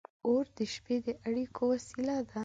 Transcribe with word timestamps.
•اور 0.27 0.45
د 0.57 0.59
شپې 0.73 0.95
د 1.05 1.07
اړیکو 1.27 1.63
وسیله 1.73 2.15
وه. 2.27 2.39